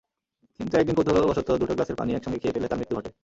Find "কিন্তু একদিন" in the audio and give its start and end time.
0.59-0.95